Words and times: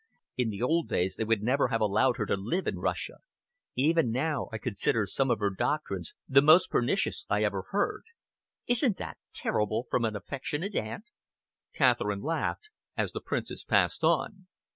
In 0.35 0.49
the 0.49 0.63
old 0.63 0.87
days 0.89 1.15
they 1.15 1.25
would 1.25 1.43
never 1.43 1.67
have 1.67 1.79
allowed 1.79 2.17
her 2.17 2.25
to 2.25 2.35
live 2.35 2.65
in 2.65 2.79
Russia. 2.79 3.17
Even 3.75 4.09
now, 4.09 4.49
I 4.51 4.57
consider 4.57 5.05
some 5.05 5.29
of 5.29 5.37
her 5.37 5.51
doctrines 5.51 6.15
the 6.27 6.41
most 6.41 6.71
pernicious 6.71 7.23
I 7.29 7.43
ever 7.43 7.67
heard." 7.69 8.05
"Isn't 8.65 8.97
that 8.97 9.19
terrible 9.31 9.85
from 9.91 10.03
an 10.05 10.15
affectionate 10.15 10.75
aunt!" 10.75 11.11
Catherine 11.75 12.23
laughed, 12.23 12.67
as 12.97 13.11
the 13.11 13.21
Princess 13.21 13.63
passed 13.63 14.03
on. 14.03 14.47